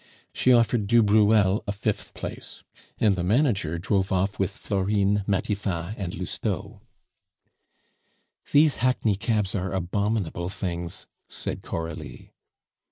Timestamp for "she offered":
0.33-0.87